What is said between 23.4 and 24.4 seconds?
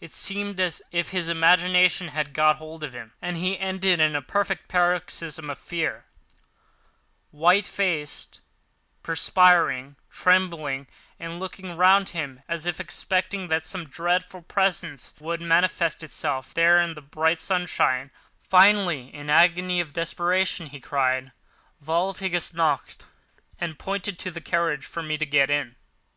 and pointed to the